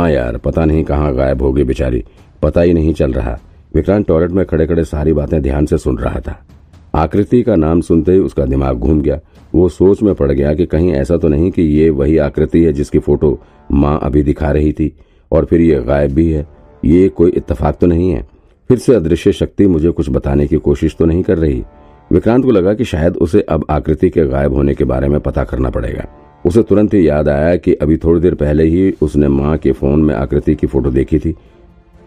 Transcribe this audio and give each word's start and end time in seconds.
हाँ 0.00 0.10
यार, 0.10 0.36
पता 0.36 0.64
नहीं 0.64 0.84
कहाँ 0.84 1.14
गायब 1.14 1.42
होगी 1.42 1.64
बेचारी। 1.64 2.04
पता 2.42 2.60
ही 2.60 2.72
नहीं 2.74 2.94
चल 2.94 3.12
रहा। 3.12 3.38
विक्रांत 3.74 4.06
टॉयलेट 4.06 4.30
में 4.30 4.46
खड़े 4.46 4.66
खड़े 4.66 4.84
सारी 4.84 5.12
बातें 5.12 5.42
ध्यान 5.42 5.66
से 5.66 5.78
सुन 5.78 5.98
रहा 5.98 6.20
था। 6.20 6.46
आकृति 6.94 7.42
का 7.42 7.56
नाम 7.56 7.80
सुनते 7.80 8.12
ही 8.12 8.18
उसका 8.18 8.44
दिमाग 8.44 8.76
घूम 8.76 9.00
गया। 9.00 9.20
वो 9.54 9.68
सोच 9.68 10.02
में 10.02 10.14
पड़ 10.14 10.32
गया 10.32 10.54
कि 10.54 10.66
कहीं 10.66 10.92
ऐसा 10.92 11.16
तो 11.16 11.28
नहीं 11.28 11.50
कि 11.50 11.62
ये 11.62 11.90
वही 11.90 12.18
आकृति 12.18 12.64
है 12.64 12.72
जिसकी 12.72 12.98
फ़ोटो 12.98 13.40
माँ 13.72 14.00
अभी 14.02 14.22
दिखा 14.22 14.50
रही 14.50 14.72
थी। 14.72 14.96
और 15.32 15.44
फिर 15.44 15.60
ये 15.60 15.80
गायब 15.80 16.10
भी 16.10 16.32
है। 16.32 16.46
ये 16.84 17.08
कोई 17.08 17.30
इत्तेफाक 17.30 17.76
तो 17.80 17.86
नहीं 17.86 18.10
है। 18.10 18.28
फिर 18.68 18.78
से 18.78 18.94
अदृश्य 18.94 19.32
शक्ति 19.32 19.66
मुझे 19.66 19.90
कुछ 19.90 20.10
बताने 20.10 20.46
की 20.46 20.56
कोशिश 20.56 20.96
तो 20.98 21.04
नहीं 21.04 21.22
कर 21.22 21.38
रही। 21.38 21.64
विक्रांत 22.12 22.44
को 22.44 22.50
लगा 22.50 22.74
कि 22.74 22.84
शायद 22.84 23.16
उसे 23.16 23.40
अब 23.40 23.66
आकृति 23.70 24.10
के 24.10 24.26
गायब 24.26 24.54
होने 24.54 24.74
के 24.74 24.84
बारे 24.84 25.08
में 25.08 25.20
पता 25.20 25.44
करना 25.44 25.70
पड़ेगा। 25.70 26.04
उसे 26.46 26.62
तुरंत 26.62 26.94
ही 26.94 27.08
याद 27.08 27.28
आया 27.28 27.56
कि 27.56 27.74
अभी 27.74 27.96
थोड़ी 27.96 28.20
देर 28.20 28.34
पहले 28.34 28.64
ही 28.64 28.94
उसने 29.02 29.28
माँ 29.28 29.56
के 29.56 29.72
फ़ोन 29.72 30.04
में 30.04 30.14
आकृति 30.14 30.54
की 30.54 30.66
फ़ोटो 30.66 30.90
देखी 30.90 31.18
थी। 31.18 31.34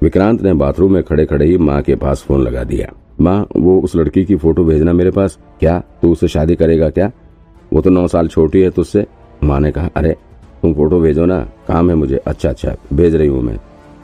विक्रांत 0.02 0.42
ने 0.42 0.54
बाथरूम 0.54 0.94
में 0.94 1.04
खड़े 1.04 1.26
खड़े 1.26 1.46
ही 1.46 1.58
माँ 1.58 1.82
के 1.82 1.96
पास 1.96 2.24
फ़ोन 2.28 2.42
लगा 2.42 2.64
दिया। 2.64 2.94
माँ, 3.22 3.48
वो 3.58 3.82
उस 3.82 3.96
लड़की 3.96 4.26
की 4.26 4.36
फ़ोटो 4.36 4.64
भेजना 4.64 4.94
मेरे 4.94 5.12
पास? 5.12 5.40
क्या 5.60 5.84
तू 6.02 6.12
उससे 6.12 6.28
शादी 6.28 6.56
करेगा 6.56 6.90
क्या? 6.90 7.12
वो 7.74 7.82
तो 7.82 7.90
नौ 7.90 8.08
साल 8.08 8.28
छोटी 8.28 8.62
है 8.62 8.70
तुझसे। 8.70 9.06
माँ 9.44 9.60
ने 9.60 9.72
कहा, 9.72 9.90
अरे, 9.96 10.16
तुम 10.62 10.74
फ़ोटो 10.74 11.00
भेजो 11.00 11.26
ना। 11.26 11.40
काम 11.68 11.90
है 11.90 11.96
मुझे। 11.96 12.18
अच्छा 12.18 12.50
अच्छा 12.50 12.76
भेज 12.94 13.16
रही 13.16 13.28
हूँ 13.28 13.42
मैं। 13.42 13.60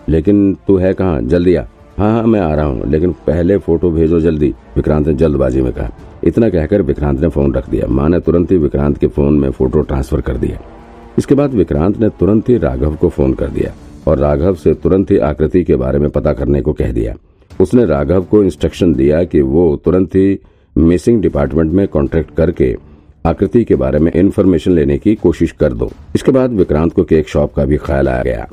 लेकिन 0.09 0.57
तू 0.67 0.77
है 0.77 0.93
कहाँ? 0.93 1.21
जल्दी 1.21 1.55
आ। 1.55 1.63
हाँ 1.99 2.12
हाँ 2.13 2.21
मैं 2.23 2.39
आ 2.39 2.53
रहा 2.55 2.66
हूँ, 2.66 2.85
लेकिन 2.88 3.12
पहले 3.27 3.58
फ़ोटो 3.58 3.89
भेजो 3.91 4.20
जल्दी। 4.20 4.48
विक्रांत 4.76 5.08
ने 5.08 5.13
जल्दबाजी 5.13 5.62
में 5.62 5.71
कहा। 5.73 5.89
इतना 6.23 6.49
कहकर 6.49 6.81
विक्रांत 6.81 7.20
ने 7.22 7.27
फ़ोन 7.27 7.53
रख 7.53 7.70
दिया। 7.70 7.88
माँ 7.88 8.08
ने 8.09 8.20
तुरंत 8.20 8.52
ही 8.52 8.58
विक्रांत 8.58 8.98
के 8.98 9.08
फ़ोन 9.08 9.39
में 9.39 9.49
फ़ोटो 9.49 9.81
ट्रांसफ़र 9.81 10.22
कर 10.22 10.38
दिया। 10.38 10.59
इसके 11.17 11.35
बाद 11.35 11.53
विक्रांत 11.53 11.98
ने 12.00 12.09
तुरंत 12.09 12.50
ही 12.50 12.58
राघव 12.58 12.95
को 12.95 13.09
फ़ोन 13.09 13.33
कर 13.33 13.50
दिया 13.50 13.73
और 14.08 14.17
राघव 14.17 14.55
से 14.55 14.73
तुरंत 14.73 15.11
ही 15.11 15.17
आकृति 15.17 15.64
के 15.64 15.75
बारे 15.75 16.00
में 16.00 16.09
पता 16.09 16.33
करने 16.33 16.61
को 16.61 16.73
कह 16.73 16.92
दिया। 16.92 17.16
उसने 17.52 17.86
राघव 17.86 18.23
को 18.23 18.44
इंस्ट्रक्शन 18.44 18.94
दिया 18.94 19.23
कि 19.23 19.42
वो 19.42 19.75
तुरंत 19.86 20.16
ही 20.16 20.39
मिसिंग 20.75 21.22
डिपार्टमेंट 21.22 21.72
में 21.72 21.88
कॉन्ट्रैक्ट 21.88 22.33
करके 22.36 22.75
आकृति 23.25 23.64
के 23.64 23.75
बारे 23.75 24.00
में 24.00 24.11
इन्फॉर्मेशन 24.14 24.72
लेने 24.72 24.97
की 24.97 25.16
कोशिश 25.17 25.52
कर 25.52 25.73
दो। 25.73 25.92
इसके 26.16 26.31
बाद 26.31 26.53
विक्रांत 26.53 26.94
को 26.94 27.03
केक 27.03 27.27
शॉप 27.30 27.53
का 27.53 27.66
भी 27.66 27.77
ख्याल 27.77 28.09
आ 28.09 28.22
गया। 28.23 28.47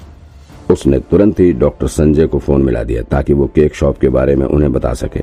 उसने 0.70 0.98
तुरंत 1.11 1.41
ही 1.41 1.53
डॉक्टर 1.55 1.86
संजय 1.86 2.27
को 2.27 2.39
फ़ोन 2.39 2.62
मिला 2.62 2.83
दिया 2.84 3.03
ताकि 3.03 3.33
वो 3.33 3.47
केक 3.47 3.75
शॉप 3.75 3.98
के 3.98 4.09
बारे 4.09 4.34
में 4.36 4.47
उन्हें 4.47 4.73
बता 4.73 4.92
सके। 4.95 5.20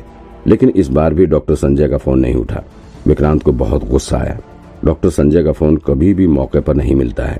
लेकिन 0.47 0.69
इस 0.69 0.88
बार 0.89 1.13
भी 1.13 1.25
डॉक्टर 1.25 1.55
संजय 1.55 1.88
का 1.88 1.97
फ़ोन 1.97 2.19
नहीं 2.19 2.35
उठा। 2.35 2.63
विक्रांत 3.08 3.44
को 3.44 3.52
बहुत 3.53 3.88
गुस्सा 3.89 4.17
आया। 4.17 4.38
डॉक्टर 4.85 5.09
संजय 5.09 5.44
का 5.44 5.52
फ़ोन 5.52 5.77
कभी 5.77 6.13
भी 6.13 6.27
मौके 6.27 6.59
पर 6.59 6.75
नहीं 6.75 6.95
मिलता 6.95 7.25
है। 7.25 7.39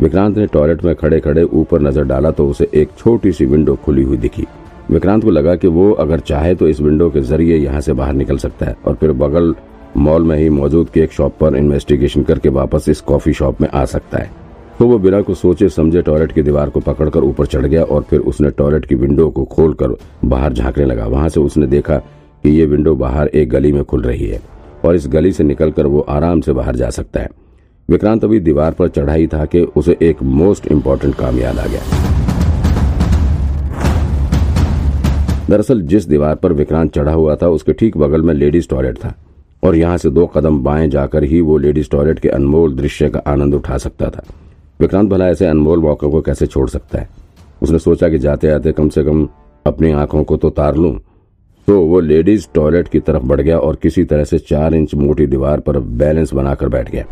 विक्रांत 0.00 0.36
ने 0.36 0.46
टॉयलेट 0.46 0.84
में 0.84 0.94
खड़े 0.94 1.20
खड़े 1.20 1.42
ऊपर 1.42 1.80
नज़र 1.80 2.04
डाला 2.04 2.30
तो 2.30 2.48
उसे 2.48 2.68
एक 2.74 2.90
छोटी 2.98 3.32
सी 3.32 3.46
विंडो 3.46 3.74
खुली 3.84 4.02
हुई 4.02 4.16
दिखी। 4.16 4.46
विक्रांत 4.90 5.24
को 5.24 5.30
लगा 5.30 5.54
कि 5.56 5.68
वो 5.68 5.90
अगर 5.92 6.20
चाहे 6.20 6.54
तो 6.54 6.68
इस 6.68 6.80
विंडो 6.80 7.10
के 7.10 7.20
ज़रिए 7.22 7.56
यहाँ 7.56 7.80
से 7.80 7.92
बाहर 7.92 8.14
निकल 8.14 8.38
सकता 8.38 8.66
है 8.66 8.76
और 8.86 8.94
फिर 8.94 9.12
बगल 9.14 9.54
मॉल 9.96 10.22
में 10.22 10.36
ही 10.38 10.48
मौजूद 10.50 10.88
केक 10.88 11.12
शॉप 11.12 11.36
पर 11.40 11.56
इन्वेस्टिगेशन 11.56 12.22
करके 12.22 12.48
वापस 12.50 12.88
इस 12.88 13.00
कॉफ़ी 13.02 13.32
शॉप 13.32 13.60
में 13.60 13.68
आ 13.68 13.84
सकता 13.84 14.18
है। 14.18 14.30
तो 14.78 14.86
वो 14.86 14.98
बिना 14.98 15.20
को 15.22 15.34
सोचे 15.34 15.68
समझे 15.68 16.00
टॉयलेट 16.02 16.32
की 16.32 16.42
दीवार 16.42 16.70
को 16.70 16.80
पकड़कर 16.80 17.24
ऊपर 17.24 17.46
चढ़ 17.46 17.66
गया 17.66 17.82
और 17.84 18.02
फिर 18.02 18.20
उसने 18.20 18.50
टॉयलेट 18.50 18.86
की 18.86 18.94
विंडो 18.94 19.28
को 19.30 19.44
खोलकर 19.44 19.94
बाहर 20.24 20.52
झांकने 20.52 20.84
लगा। 20.84 21.06
वहाँ 21.06 21.28
से 21.28 21.40
उसने 21.40 21.66
देखा 21.66 21.96
कि 21.96 22.50
ये 22.50 22.66
विंडो 22.66 22.94
बाहर 22.96 23.28
एक 23.28 23.48
गली 23.50 23.72
में 23.72 23.84
खुल 23.84 24.02
रही 24.02 24.26
है 24.26 24.40
और 24.84 24.94
इस 24.94 25.06
गली 25.08 25.32
से 25.32 25.44
निकलकर 25.44 25.86
वो 25.86 26.00
आराम 26.00 26.40
से 26.40 26.52
बाहर 26.52 26.76
जा 26.76 26.90
सकता 26.90 27.20
है। 27.20 27.28
विक्रांत 27.88 28.24
अभी 28.24 28.40
दीवार 28.40 28.72
पर 28.72 28.88
चढ़ा 28.88 29.12
ही 29.12 29.26
था 29.26 29.44
कि 29.44 29.60
उसे 29.76 29.96
एक 30.02 30.22
मोस्ट 30.22 30.66
इम्पोर्टेंट 30.66 31.14
काम 31.14 31.38
याद 31.38 31.58
आ 31.58 31.66
गया। 31.66 31.80
दरअसल 35.50 35.82
जिस 35.82 36.08
दीवार 36.08 36.34
पर 36.34 36.52
विक्रांत 36.52 36.94
चढ़ा 36.94 37.12
हुआ 37.12 37.36
था, 37.36 37.48
उसके 37.48 37.72
ठीक 37.72 37.96
बगल 37.96 38.22
में 38.22 38.34
लेडीज़ 38.34 38.68
टॉयलेट 38.68 38.98
था 38.98 39.14
और 39.62 39.76
यहाँ 39.76 39.96
से 39.98 40.10
दो 40.10 40.26
कदम 40.26 40.62
बाएँ 40.62 40.88
जाकर 40.90 41.24
ही 41.24 41.40
वो 41.40 41.58
लेडीज़ 41.58 41.90
टॉयलेट 41.90 42.18
के 42.18 42.28
अनमोल 42.30 42.76
दृश्य 42.76 43.08
का 43.08 43.22
आनंद 43.26 43.54
उठा 43.54 43.78
सकता 43.78 44.10
था। 44.10 44.24
विक्रांत 44.80 45.10
भला 45.10 45.28
ऐसे 45.28 45.46
अनमोल 45.46 45.78
मौके 45.78 46.10
को 46.10 46.20
कैसे 46.20 46.46
छोड़ 46.46 46.68
सकता 46.68 46.98
है? 46.98 47.08
उसने 47.62 47.78
सोचा 47.78 48.08
कि 48.08 48.18
जाते 48.18 48.50
आते 48.50 48.72
कम 48.72 48.88
से 48.88 49.04
कम 49.04 49.28
अपनी 49.66 49.92
आँखों 49.92 50.24
को 50.24 50.36
तो 50.36 50.50
तार 50.50 50.76
लूँ। 50.76 50.98
तो 51.68 51.80
वो 51.80 52.00
लेडीज़ 52.00 52.46
टॉयलेट 52.54 52.88
की 52.88 53.00
तरफ़ 53.00 53.22
बढ़ 53.22 53.40
गया 53.40 53.58
और 53.58 53.76
किसी 53.76 54.04
तरह 54.04 54.24
से 54.24 54.38
चार 54.38 54.74
इंच 54.74 54.94
मोटी 54.94 55.26
दीवार 55.26 55.60
पर 55.60 55.78
बैलेंस 55.78 56.32
बनाकर 56.32 56.68
बैठ 56.68 56.90
गया। 56.90 57.04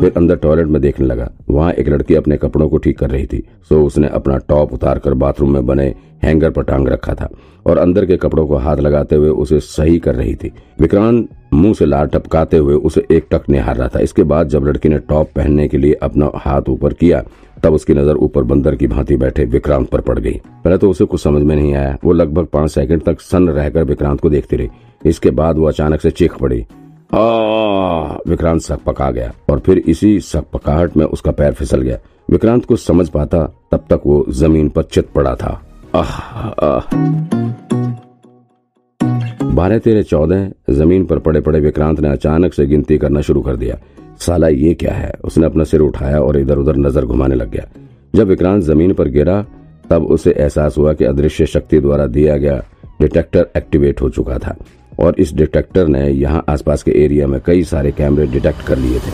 फिर 0.00 0.12
अंदर 0.16 0.36
टॉयलेट 0.36 0.66
में 0.66 0.80
देखने 0.82 1.06
लगा। 1.06 1.30
वहाँ 1.50 1.72
एक 1.72 1.88
लड़की 1.88 2.14
अपने 2.14 2.36
कपड़ों 2.36 2.68
को 2.68 2.78
ठीक 2.78 2.98
कर 2.98 3.10
रही 3.10 3.26
थी। 3.26 3.42
सो 3.68 3.82
उसने 3.84 4.08
अपना 4.08 4.36
टॉप 4.48 4.72
उतार 4.72 4.98
कर 4.98 5.14
बाथरूम 5.14 5.52
में 5.52 5.66
बने 5.66 5.94
हैंगर 6.22 6.50
पर 6.50 6.62
टांग 6.62 6.88
रखा 6.88 7.14
था 7.14 7.28
और 7.66 7.78
अंदर 7.78 8.06
के 8.06 8.16
कपड़ों 8.16 8.46
को 8.46 8.56
हाथ 8.56 8.76
लगाते 8.76 9.16
हुए 9.16 9.28
उसे 9.28 9.60
सही 9.60 9.98
कर 9.98 10.14
रही 10.14 10.34
थी। 10.34 10.52
विक्रांत 10.80 11.28
मुँह 11.54 11.74
से 11.74 11.86
लार 11.86 12.06
टपकाते 12.06 12.56
हुए 12.56 12.74
उसे 12.76 13.04
एक 13.10 13.26
टक 13.30 13.48
निहार 13.50 13.76
रहा 13.76 13.88
था। 13.88 14.00
इसके 14.00 14.22
बाद 14.22 14.48
जब 14.48 14.66
लड़की 14.66 14.88
ने 14.88 14.98
टॉप 15.00 15.30
पहनने 15.36 15.68
के 15.68 15.78
लिए 15.78 15.92
अपना 16.02 16.30
हाथ 16.36 16.68
ऊपर 16.68 16.92
किया, 16.92 17.22
तब 17.64 17.74
उसकी 17.74 17.94
नज़र 17.94 18.16
ऊपर 18.16 18.42
बंदर 18.44 18.74
की 18.76 18.86
भांति 18.86 19.16
बैठे 19.16 19.44
विक्रांत 19.46 19.88
पर 19.90 20.00
पड़ 20.00 20.18
गई। 20.18 20.40
पहले 20.64 20.78
तो 20.78 20.90
उसे 20.90 21.04
कुछ 21.04 21.22
समझ 21.22 21.42
में 21.42 21.54
नहीं 21.56 21.74
आया। 21.74 21.96
वो 22.04 22.12
लगभग 22.12 22.46
पाँच 22.46 22.70
सेकंड 22.70 23.02
तक 23.02 23.20
सन्न 23.20 23.48
रहकर 23.50 23.84
विक्रांत 23.84 24.20
को 24.20 24.30
देखती 24.30 24.56
रही। 24.56 24.68
इसके 25.02 25.30
बाद 25.32 25.58
वो 25.58 25.66
अचानक 25.68 26.00
से 26.00 26.10
चीख 26.10 26.36
पड़ी 26.38 26.64
विक्रांत 28.38 28.60
सक 28.60 28.82
पका 28.86 29.10
गया 29.10 29.32
और 29.50 29.58
फिर 29.58 29.78
इसी 29.88 30.18
सक 30.20 30.44
पकाहट 30.52 30.96
में 30.96 31.04
उसका 31.06 31.30
पैर 31.30 31.52
फिसल 31.52 31.80
गया। 31.82 31.96
विक्रांत 32.30 32.64
को 32.64 32.76
समझ 32.76 33.08
पाता 33.08 33.38
तब 33.72 33.84
तक 33.90 34.02
वो 34.06 34.24
ज़मीन 34.30 34.68
पर 34.68 34.82
चित 34.84 35.08
पड़ा 35.14 35.34
था। 35.34 35.50
बारह 39.54 39.78
तेरह 39.78 40.02
चौदह, 40.02 40.50
ज़मीन 40.70 41.04
पर 41.06 41.18
पड़े 41.18 41.40
पड़े 41.40 41.60
विक्रांत 41.60 42.00
ने 42.00 42.08
अचानक 42.08 42.54
से 42.54 42.66
गिनती 42.66 42.98
करना 42.98 43.20
शुरू 43.20 43.40
कर 43.42 43.56
दिया। 43.56 43.78
साला 44.20 44.48
ये 44.48 44.74
क्या 44.74 44.94
है? 44.94 45.12
उसने 45.24 45.46
अपना 45.46 45.64
सिर 45.64 45.80
उठाया 45.80 46.20
और 46.20 46.38
इधर 46.38 46.58
उधर 46.58 46.76
नज़र 46.76 47.04
घुमाने 47.04 47.34
लग 47.34 47.50
गया। 47.50 47.68
जब 48.14 48.28
विक्रांत 48.28 48.62
ज़मीन 48.62 48.92
पर 48.94 49.08
गिरा, 49.08 49.42
तब 49.90 50.06
उसे 50.06 50.30
एहसास 50.30 50.78
हुआ 50.78 50.92
कि 50.92 51.04
अदृश्य 51.04 51.46
शक्ति 51.46 51.80
द्वारा 51.80 52.06
दिया 52.06 52.36
गया 52.36 52.62
डिटेक्टर 53.00 53.46
एक्टिवेट 53.56 54.00
हो 54.00 54.08
चुका 54.10 54.38
था। 54.38 54.56
और 54.98 55.14
इस 55.18 55.32
डिटेक्टर 55.34 55.86
ने 55.86 56.08
यहाँ 56.08 56.44
आसपास 56.48 56.82
के 56.82 56.90
एरिया 57.04 57.26
में 57.26 57.40
कई 57.46 57.62
सारे 57.64 57.92
कैमरे 57.92 58.26
डिटेक्ट 58.26 58.66
कर 58.66 58.78
लिए 58.78 58.98
थे। 58.98 59.10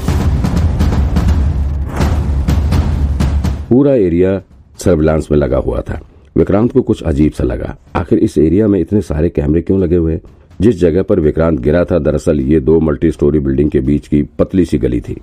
पूरा 3.69 3.95
एरिया 3.95 4.41
सर्विलांस 4.79 5.29
में 5.31 5.39
लगा 5.39 5.57
हुआ 5.57 5.81
था। 5.81 6.01
विक्रांत 6.37 6.73
को 6.73 6.83
कुछ 6.83 7.03
अजीब 7.03 7.33
सा 7.33 7.45
लगा। 7.45 7.77
आखिर 7.97 8.19
इस 8.19 8.39
एरिया 8.39 8.69
में 8.69 8.79
इतने 8.81 9.01
सारे 9.01 9.29
कैमरे 9.29 9.63
क्यों 9.63 9.81
लगे 9.81 9.97
हुए? 9.97 10.21
जिस 10.61 10.81
जगह 10.81 11.03
पर 11.03 11.21
विक्रांत 11.21 11.61
गिरा 11.61 11.85
था, 11.85 11.99
दरअसल 11.99 12.41
ये 12.41 12.61
दो 12.61 12.79
मल्टी 12.81 13.11
स्टोरी 13.11 13.39
बिल्डिंग 13.39 13.71
के 13.71 13.81
बीच 13.81 14.09
की 14.09 14.23
पतली 14.39 14.65
सी 14.65 14.79
गली 14.79 15.01
थी। 15.01 15.17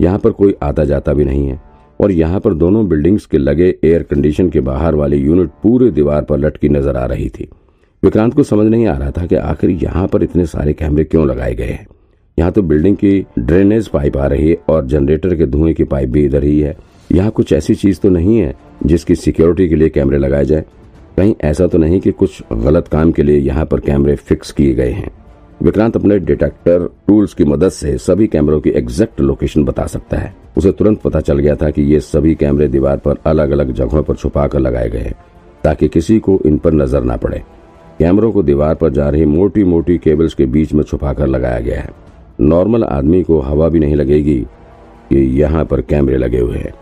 यहाँ 0.00 0.18
पर 0.18 0.30
कोई 0.30 0.54
आता 0.62 0.84
जाता 0.84 1.12
भी 1.12 1.24
नहीं 1.24 1.46
है। 1.48 1.60
और 2.00 2.12
यहाँ 2.12 2.40
पर 2.40 2.54
दोनों 2.54 2.88
बिल्डिंग्स 2.88 3.26
के 3.26 3.38
लगे 3.38 3.74
एयर 3.84 4.02
कंडीशन 4.02 4.48
के 4.50 4.60
बाहर 4.60 4.94
वाली 4.94 5.16
यूनिट 5.16 5.50
पूरे 5.62 5.90
दीवार 5.90 6.22
पर 6.22 6.38
लटकी 6.38 6.68
नज़र 6.68 6.96
आ 6.96 7.04
रही 7.06 7.28
थी। 7.28 7.48
विक्रांत 8.02 8.34
को 8.34 8.42
समझ 8.42 8.66
नहीं 8.66 8.86
आ 8.86 8.96
रहा 8.98 9.10
था 9.10 9.26
कि 9.26 9.36
आखिर 9.36 9.70
यहाँ 9.72 10.06
पर 10.08 10.22
इतने 10.22 10.44
सारे 10.46 10.72
कैमरे 10.72 11.04
क्यों 11.04 11.26
लगाए 11.28 11.54
गए 11.54 11.64
हैं। 11.64 11.86
यहाँ 12.38 12.52
तो 12.52 12.62
बिल्डिंग 12.62 12.96
की 12.96 13.26
ड्रेनेज 13.38 13.88
पाइप 13.88 14.16
आ 14.16 14.26
रही 14.26 14.48
है 14.50 14.56
और 14.68 14.86
जनरेटर 14.86 15.34
के 15.34 15.46
धुएँ 15.46 15.74
की 15.74 15.84
पाइप 15.84 16.08
भी 16.08 16.24
इधर 16.24 16.44
ही 16.44 16.58
है। 16.60 16.76
यहाँ 17.10 17.30
कुछ 17.30 17.52
ऐसी 17.52 17.74
चीज़ 17.74 18.00
तो 18.00 18.08
नहीं 18.08 18.38
है 18.38 18.54
जिसकी 18.86 19.14
सिक्योरिटी 19.14 19.68
के 19.68 19.74
लिए 19.74 19.88
कैमरे 19.88 20.18
लगाए 20.18 20.44
जाए। 20.44 20.64
कहीं 21.16 21.34
ऐसा 21.44 21.66
तो 21.66 21.78
नहीं 21.78 22.00
कि 22.00 22.10
कुछ 22.12 22.42
गलत 22.54 22.88
काम 22.88 23.12
के 23.12 23.22
लिए 23.22 23.38
यहाँ 23.38 23.66
पर 23.66 23.80
कैमरे 23.80 24.16
फिक्स 24.16 24.52
किए 24.52 24.74
गए 24.74 24.90
हैं। 24.90 25.10
विक्रांत 25.62 25.96
अपने 25.96 26.18
डिटेक्टर 26.18 26.88
टूल्स 27.08 27.34
की 27.34 27.44
मदद 27.44 27.70
से 27.70 27.96
सभी 28.00 28.26
कैमरों 28.26 28.60
की 28.60 28.70
एग्जैक्ट 28.70 29.20
लोकेशन 29.20 29.64
बता 29.64 29.86
सकता 29.86 30.18
है। 30.18 30.34
उसे 30.56 30.72
तुरंत 30.72 31.00
पता 31.00 31.20
चल 31.20 31.38
गया 31.38 31.54
था 31.56 31.70
कि 31.70 31.82
ये 31.84 32.00
सभी 32.02 32.34
कैमरे 32.34 32.68
दीवार 32.68 32.96
पर 32.98 33.18
अलग 33.26 33.50
अलग 33.50 33.72
जगहों 33.72 34.02
पर 34.02 34.14
छुपा 34.14 34.46
कर 34.46 34.60
लगाए 34.60 34.88
गए 34.90 34.98
हैं, 34.98 35.14
ताकि 35.64 35.88
किसी 35.88 36.18
को 36.18 36.40
इन 36.46 36.58
पर 36.58 36.72
नज़र 36.74 37.04
न 37.04 37.16
पड़े। 37.16 37.42
कैमरों 38.02 38.30
को 38.32 38.42
दीवार 38.42 38.74
पर 38.74 38.90
जा 38.90 39.08
रही 39.08 39.24
मोटी 39.24 39.64
मोटी 39.64 39.96
केबल्स 39.98 40.32
के 40.34 40.44
बीच 40.46 40.72
में 40.72 40.82
छुपाकर 40.84 41.26
लगाया 41.26 41.58
गया 41.60 41.80
है। 41.80 41.90
नॉर्मल 42.40 42.84
आदमी 42.84 43.22
को 43.22 43.38
हवा 43.40 43.68
भी 43.68 43.78
नहीं 43.78 43.96
लगेगी 43.96 44.38
कि 45.10 45.18
यहाँ 45.40 45.64
पर 45.64 45.80
कैमरे 45.80 46.16
लगे 46.16 46.38
हुए 46.38 46.58
हैं। 46.58 46.72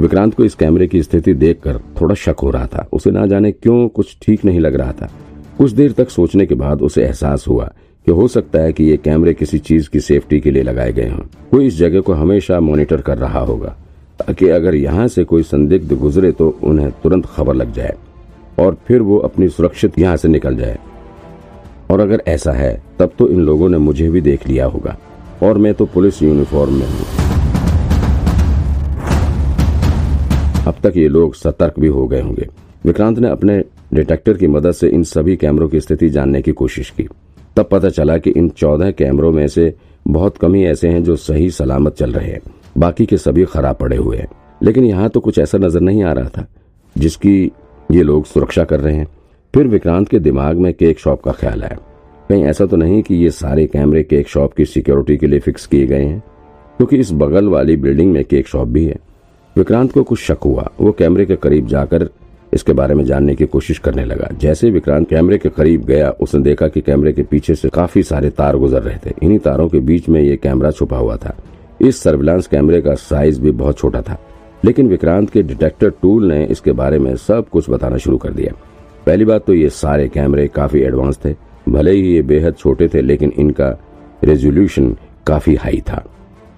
विक्रांत 0.00 0.34
को 0.34 0.44
इस 0.44 0.54
कैमरे 0.54 0.86
की 0.86 1.02
स्थिति 1.02 1.34
देखकर 1.34 1.78
थोड़ा 2.00 2.14
शक 2.14 2.36
हो 2.42 2.50
रहा 2.50 2.66
था। 2.66 2.86
उसे 2.92 3.10
ना 3.10 3.24
जाने 3.26 3.50
क्यों 3.52 3.88
कुछ 3.88 4.16
ठीक 4.22 4.44
नहीं 4.44 4.60
लग 4.60 4.74
रहा 4.74 4.92
था। 4.92 5.10
कुछ 5.58 5.70
देर 5.70 5.92
तक 5.92 6.10
सोचने 6.10 6.46
के 6.46 6.54
बाद 6.54 6.82
उसे 6.82 7.02
एहसास 7.04 7.44
हुआ 7.48 7.64
कि 8.06 8.12
हो 8.12 8.28
सकता 8.28 8.60
है 8.60 8.72
कि 8.72 8.84
ये 8.84 8.96
कैमरे 8.96 9.34
किसी 9.34 9.58
चीज़ 9.58 9.88
की 9.90 10.00
सेफ्टी 10.00 10.38
के 10.40 10.50
लिए 10.50 10.62
लगाए 10.62 10.92
गए 10.92 11.08
हों। 11.08 11.18
कोई 11.50 11.66
इस 11.66 11.76
जगह 11.78 12.00
को 12.00 12.12
हमेशा 12.12 12.60
मॉनिटर 12.60 13.00
कर 13.00 13.18
रहा 13.18 13.40
होगा, 13.40 13.76
ताकि 14.18 14.48
अगर 14.50 14.74
यहाँ 14.74 15.06
से 15.08 15.24
कोई 15.24 15.42
संदिग्ध 15.42 15.92
गुजरे 15.98 16.32
तो 16.32 16.48
उन्हें 16.62 16.90
तुरंत 17.02 17.26
खबर 17.26 17.54
लग 17.54 17.72
जाए। 17.72 17.94
और 18.62 18.76
फिर 18.86 19.02
वो 19.02 19.18
अपनी 19.18 19.48
सुरक्षित 19.48 19.98
यहाँ 19.98 20.16
से 20.16 20.28
निकल 20.28 20.56
जाए। 20.56 20.78
और 21.90 22.00
अगर 22.00 22.22
ऐसा 22.26 22.52
है, 22.52 22.82
तब 22.98 23.10
तो 23.18 23.28
इन 23.28 23.40
लोगों 23.40 23.68
ने 23.68 23.78
मुझे 23.78 24.10
भी 24.10 24.20
देख 24.20 24.48
लिया 24.48 24.66
होगा, 24.66 24.96
और 25.42 25.58
मैं 25.58 25.74
तो 25.74 25.86
पुलिस 25.86 26.22
यूनिफॉर्म 26.22 26.72
में 26.72 26.86
हूँ। 26.86 27.04
तक 30.82 30.96
ये 30.96 31.08
लोग 31.08 31.34
सतर्क 31.34 31.74
भी 31.80 31.86
हो 31.86 32.06
गए 32.06 32.20
होंगे। 32.20 32.48
विक्रांत 32.84 33.18
ने 33.18 33.28
अपने 33.28 33.64
डिटेक्टर 33.94 34.36
की 34.36 34.46
मदद 34.46 34.72
से 34.72 34.88
इन 34.88 35.02
सभी 35.02 35.36
कैमरों 35.36 35.68
की 35.68 35.80
स्थिति 35.80 36.08
जानने 36.08 36.42
की 36.42 36.52
कोशिश 36.52 36.90
की। 36.90 37.08
तब 37.56 37.68
पता 37.72 37.88
चला 37.88 38.18
कि 38.18 38.30
इन 38.30 38.48
चौदह 38.48 38.90
कैमरों 38.90 39.32
में 39.32 39.48
से 39.48 39.74
बहुत 40.08 40.38
कम 40.38 40.54
ही 40.54 40.64
ऐसे 40.64 40.88
हैं 40.88 41.04
जो 41.04 41.16
सही 41.16 41.50
सलामत 41.50 41.96
चल 41.96 42.12
रहे 42.12 42.30
हैं। 42.30 42.40
बाकी 42.78 43.06
के 43.06 43.16
सभी 43.16 43.44
खराब 43.44 43.76
पड़े 43.76 43.96
हुए 43.96 44.16
हैं। 44.16 44.28
लेकिन 44.62 44.84
यहाँ 44.84 45.08
तो 45.08 45.20
कुछ 45.20 45.38
ऐसा 45.38 45.58
नज़र 45.58 45.80
नहीं 45.80 46.02
आ 46.02 46.12
रहा 46.12 46.28
था, 46.28 46.46
जिसकी 46.96 47.52
ये 47.92 48.02
लोग 48.02 48.24
सुरक्षा 48.24 48.64
कर 48.64 48.80
रहे 48.80 48.94
हैं। 48.96 49.06
फिर 49.54 49.66
विक्रांत 49.66 50.08
के 50.08 50.18
दिमाग 50.18 50.56
में 50.56 50.72
केक 50.74 50.98
शॉप 50.98 51.22
का 51.22 51.32
ख्याल 51.32 51.62
आया। 51.62 51.78
कहीं 52.28 52.44
ऐसा 52.44 52.66
तो 52.66 52.76
नहीं 52.76 53.02
कि 53.02 53.14
ये 53.14 53.30
सारे 53.30 53.66
कैमरे 53.66 54.02
केक 54.02 54.28
शॉप 54.28 54.52
की 54.52 54.64
सिक्योरिटी 54.64 55.16
के 55.16 55.26
लिए 55.26 55.40
फिक्स 55.40 55.66
किए 55.66 55.86
गए 55.86 56.04
हैं, 56.04 56.22
क्योंकि 56.78 56.96
इस 56.96 57.12
बगल 57.12 57.48
वाली 57.48 57.76
बिल्डिंग 57.76 58.12
में 58.12 58.24
केक 58.24 58.48
शॉप 58.48 58.68
भी 58.68 58.84
है। 58.84 58.98
विक्रांत 59.56 59.92
को 59.92 60.02
कुछ 60.02 60.20
शक 60.20 60.38
हुआ। 60.44 60.68
वो 60.80 60.92
कैमरे 60.92 61.24
के 61.24 61.36
करीब 61.36 61.66
जाकर 61.66 62.08
इसके 62.52 62.72
बारे 62.72 62.94
में 62.94 63.04
जानने 63.04 63.34
की 63.34 63.46
कोशिश 63.46 63.78
करने 63.78 64.04
लगा। 64.04 64.28
जैसे 64.40 64.70
विक्रांत 64.70 65.08
कैमरे 65.08 65.38
के 65.38 65.48
करीब 65.48 65.84
गया, 65.84 66.10
उसने 66.10 66.40
देखा 66.40 66.68
कि 66.68 66.80
कैमरे 66.80 67.12
के 67.12 67.22
पीछे 67.22 67.54
से 67.54 67.68
काफ़ी 67.68 68.02
सारे 68.02 68.30
तार 68.30 68.56
गुजर 68.56 68.82
रहे 68.82 68.96
थे। 69.06 69.14
इन्हीं 69.22 69.38
तारों 69.38 69.68
के 69.68 69.80
बीच 69.80 70.08
में 70.08 70.20
ये 70.20 70.36
कैमरा 70.36 70.70
छुपा 70.70 70.96
हुआ 70.96 71.16
था। 71.16 71.36
इस 71.80 72.02
सर्विलांस 72.02 72.46
कैमरे 72.46 72.80
का 72.80 72.94
साइज़ 72.94 73.40
भी 73.40 73.50
बहुत 73.50 73.78
छोटा 73.78 74.02
था। 74.02 74.18
लेकिन 74.64 74.88
विक्रांत 74.88 75.30
के 75.30 75.42
डिटेक्टर 75.42 75.90
टूल 76.02 76.26
ने 76.26 76.44
इसके 76.44 76.72
बारे 76.72 76.98
में 76.98 77.14
सब 77.18 77.48
कुछ 77.48 77.70
बताना 77.70 77.96
शुरू 77.96 78.18
कर 78.18 78.32
दिया। 78.32 78.52
पहली 79.06 79.24
बात 79.24 79.44
तो 79.46 79.54
ये 79.54 79.68
सारे 79.70 80.08
कैमरे 80.08 80.46
काफ़ी 80.48 80.80
एडवांस 80.80 81.18
थे। 81.24 81.34
भले 81.68 81.92
ही 81.92 82.14
ये 82.14 82.22
बेहद 82.22 82.56
छोटे 82.56 82.88
थे, 82.88 83.00
लेकिन 83.02 83.32
इनका 83.38 83.76
रेजोल्यूशन 84.24 84.96
काफ़ी 85.26 85.54
हाई 85.54 85.80
था। 85.80 86.04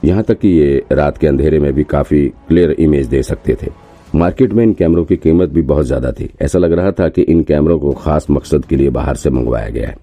यहाँ 0.04 0.22
तक 0.22 0.38
कि 0.38 0.48
ये 0.50 0.84
रात 0.92 1.18
के 1.18 1.26
अंधेरे 1.26 1.58
में 1.58 1.72
भी 1.72 1.84
काफ़ी 1.84 2.26
क्लियर 2.48 2.70
इमेज 2.70 3.06
दे 3.06 3.22
सकते 3.22 3.56
थे। 3.62 3.70
मार्केट 4.14 4.52
में 4.52 4.62
इन 4.64 4.72
कैमरों 4.72 5.04
की 5.04 5.16
कीमत 5.16 5.48
भी 5.48 5.62
बहुत 5.62 5.86
ज़्यादा 5.86 6.12
थी। 6.12 6.28
ऐसा 6.42 6.58
लग 6.58 6.72
रहा 6.72 6.90
था 6.90 7.08
कि 7.08 7.22
इन 7.22 7.42
कैमरों 7.42 7.78
को 7.78 7.92
खास 7.94 8.26
मकसद 8.30 8.64
के 8.64 8.76
लिए 8.76 8.90
बाहर 8.90 9.16
से 9.16 9.30
मंगवाया 9.30 9.68
गया 9.68 9.88
है। 9.88 9.96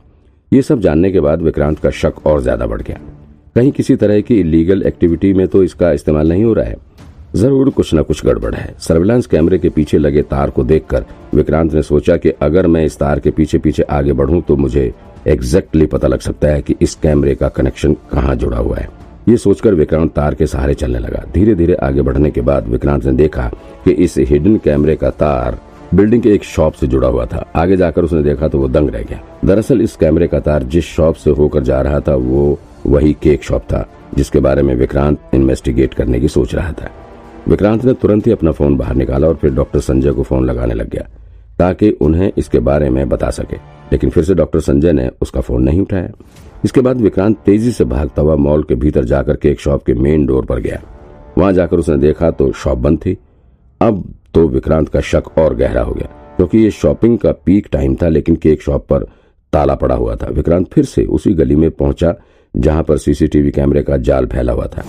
ये 0.52 0.62
सब 0.62 0.80
जानने 0.80 1.12
के 1.12 1.20
बाद 1.20 1.42
विक्रांत 1.42 1.80
का 1.80 1.90
शक 1.92 2.26
और 2.28 2.42
ज़्यादा 2.42 2.66
बढ़ 2.66 2.82
गया। 2.82 3.00
कहीं 3.56 3.72
किसी 3.72 3.96
तरह 3.96 4.22
की 4.22 4.40
इलीगल 4.40 4.84
एक्टिविटी 4.84 5.34
में 5.34 5.48
तो 5.48 5.64
इसका 5.64 5.92
इस्तेमाल 5.92 6.30
नहीं 6.30 6.44
हो 6.44 6.54
रहा 6.54 6.66
है। 6.66 6.76
ज़रूर 7.36 7.70
कुछ 7.70 7.94
न 7.94 8.02
कुछ 8.04 8.26
गड़बड़ 8.26 8.54
है। 8.56 8.74
सर्विलांस 8.80 9.26
कैमरे 9.26 9.58
के 9.58 9.70
पीछे 9.70 9.98
लगे 9.98 10.22
तार 10.22 10.50
को 10.50 10.64
देखकर 10.64 11.06
विक्रांत 11.36 11.74
ने 11.74 11.82
सोचा 11.82 12.18
कि 12.18 12.30
अगर 12.42 12.68
मैं 12.68 12.84
इस 12.86 12.98
तार 13.00 13.20
के 13.20 13.32
पीछे 13.32 13.58
पीछे 13.58 13.84
आगे 13.90 14.14
बढ़ूं 14.14 14.42
तो 14.42 14.56
मुझे 14.56 14.94
एग्जैक्टली 15.28 15.86
पता 15.86 16.08
लग 16.08 16.20
सकता 16.20 16.48
है 16.48 16.62
कि 16.62 16.76
इस 16.82 16.96
कैमरे 16.96 17.36
का 17.36 17.48
कनेक्शन 17.50 17.94
कहाँ 18.12 18.36
जुड़ा 18.36 18.58
हुआ 18.58 18.78
है। 18.78 18.88
ये 19.30 19.38
सोचकर 19.38 19.74
विक्रांत 19.74 20.12
तार 20.14 20.36
के 20.36 20.48
सहारे 20.48 20.74
चलने 20.74 21.00
लगा। 21.00 21.24
धीरे 21.34 21.56
धीरे 21.56 21.76
आगे 21.76 22.02
बढ़ने 22.02 22.32
के 22.32 22.42
बाद 22.42 22.68
विक्रांत 22.68 23.06
ने 23.06 23.12
देखा 23.14 23.50
कि 23.86 23.92
इस 23.92 24.18
हिडन 24.20 24.58
कैमरे 24.58 24.96
का 24.96 25.10
तार 25.12 25.60
बिल्डिंग 25.94 26.22
के 26.24 26.34
एक 26.34 26.44
शॉप 26.44 26.74
से 26.74 26.88
जुड़ा 26.88 27.08
हुआ 27.08 27.26
था। 27.26 27.46
आगे 27.56 27.78
जाकर 27.78 28.04
उसने 28.04 28.22
देखा 28.24 28.48
तो 28.48 28.60
वो 28.60 28.68
दंग 28.68 28.90
रह 28.90 29.02
गया। 29.02 29.22
दरअसल 29.46 29.82
इस 29.82 29.96
कैमरे 29.96 30.28
का 30.28 30.40
तार 30.40 30.64
जिस 30.64 30.86
शॉप 30.86 31.16
से 31.16 31.30
होकर 31.32 31.64
जा 31.64 31.82
रहा 31.82 32.00
था, 32.00 32.16
वो 32.16 32.60
वही 32.88 33.14
केक 33.14 33.44
शॉप 33.44 33.64
था, 33.64 33.88
जिसके 34.16 34.40
बारे 34.40 34.62
में 34.62 34.76
विक्रांत 34.76 35.20
इन्वेस्टिगेट 35.34 35.94
करने 35.94 36.20
की 36.20 36.28
सोच 36.28 36.56
रहा 36.56 36.72
था। 36.72 36.92
विक्रांत 37.48 37.86
ने 37.86 37.94
तुरंत 37.94 38.28
ही 38.28 38.32
अपना 38.32 38.52
फ़ोन 38.52 38.76
बाहर 38.78 38.96
निकाला 38.96 39.28
और 39.28 39.36
फिर 39.36 39.52
डॉक्टर 39.52 39.80
संजय 39.80 40.12
को 40.12 40.24
फ़ोन 40.24 40.46
लगाने 40.46 40.74
लग 40.74 40.90
गया, 40.90 41.08
ताकि 41.60 41.90
उन्हें 41.92 42.32
इसके 42.38 42.60
बारे 42.60 42.90
में 42.90 43.08
बता 43.10 43.30
सके। 43.30 43.56
लेकिन 43.92 44.10
फिर 44.10 44.24
से 44.24 44.34
डॉक्टर 44.34 44.60
संजय 44.60 44.92
ने 44.92 45.10
उसका 45.22 45.42
फ़ोन 45.42 45.64
नहीं 45.64 45.82
उठाया। 45.82 46.10
इसके 46.66 46.82
बाद 46.82 47.02
विक्रांत 47.02 47.38
तेज़ी 47.38 47.72
से 47.72 47.86
भागता 47.86 48.22
हुआ 48.22 48.36
मॉल 48.36 48.64
के 48.64 48.76
भीतर 48.76 49.06
जाकर 49.06 49.36
केक 49.36 49.60
शॉप 49.60 49.84
के 49.84 49.94
मेन 49.94 50.26
डोर 50.26 50.46
पर 50.46 50.60
गया। 50.60 50.82
वहाँ 51.38 51.52
जाकर 51.54 51.78
उसने 51.78 51.98
देखा 51.98 52.32
तो 52.32 52.52
शॉप 52.54 52.78
बंद 52.78 53.00
थी। 53.06 53.18
अब 53.82 54.04
तो 54.34 54.48
विक्रांत 54.48 54.90
का 54.90 55.02
शक 55.02 55.38
और 55.38 55.56
गहरा 55.56 55.82
हो 55.82 55.94
गया, 55.94 56.08
क्योंकि 56.38 56.58
ये 56.58 56.72
शॉपिंग 56.72 57.18
का 57.18 57.32
पीक 57.46 57.68
टाइम 57.72 57.96
था, 57.96 58.08
लेकिन 58.08 58.36
केक 58.36 58.62
शॉप 58.62 58.88
पर 58.88 59.04
ताला 59.54 59.76
पड़ा 59.76 59.96
हुआ 59.96 60.16
था। 60.16 60.28
विक्रांत 60.28 60.68
फिर 60.68 60.86
से 60.86 61.06
उसी 61.06 61.34
गली 61.34 61.56
में 61.56 61.70
पहुँचा, 61.72 62.14
जहाँ 62.54 62.84
पर 62.84 62.98
सीसीटीवी 62.98 63.52
कैमरे 63.52 63.82
का 63.84 63.98
जाल 63.98 64.26
फैला 64.26 64.54
हुआ 64.54 64.68
था। 64.68 64.84